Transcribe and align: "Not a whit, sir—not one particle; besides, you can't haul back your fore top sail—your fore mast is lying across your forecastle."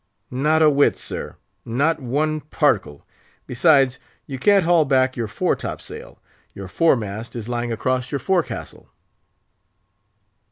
"Not 0.31 0.63
a 0.63 0.69
whit, 0.71 0.97
sir—not 0.97 1.99
one 2.01 2.39
particle; 2.41 3.05
besides, 3.45 3.99
you 4.25 4.39
can't 4.39 4.63
haul 4.65 4.83
back 4.83 5.15
your 5.15 5.27
fore 5.27 5.55
top 5.55 5.79
sail—your 5.79 6.67
fore 6.69 6.95
mast 6.95 7.35
is 7.35 7.47
lying 7.47 7.71
across 7.71 8.11
your 8.11 8.17
forecastle." 8.17 8.89